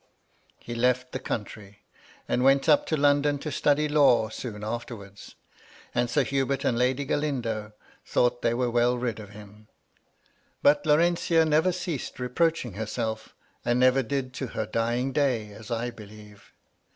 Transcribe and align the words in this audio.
He 0.57 0.73
left 0.73 1.11
the 1.11 1.19
country, 1.19 1.83
and 2.27 2.43
went 2.43 2.67
up 2.67 2.87
to 2.87 2.97
London 2.97 3.37
to 3.37 3.51
study 3.51 3.87
law 3.87 4.29
soon 4.29 4.63
afterwards; 4.63 5.35
and 5.93 6.09
Sir 6.09 6.23
Hubert 6.23 6.65
and 6.65 6.75
Lady 6.75 7.05
Galindo 7.05 7.73
thought 8.03 8.41
they 8.41 8.55
were 8.55 8.71
well 8.71 8.97
rid 8.97 9.19
of 9.19 9.29
him. 9.29 9.67
But 10.63 10.87
Laurentia 10.87 11.45
never 11.45 11.71
ceased 11.71 12.19
reproaching 12.19 12.73
herself 12.73 13.35
and 13.63 13.79
never 13.79 14.01
did 14.01 14.33
to 14.33 14.47
her 14.57 14.65
dying 14.65 15.11
day, 15.11 15.51
as 15.53 15.69
I 15.69 15.91
believe. 15.91 16.51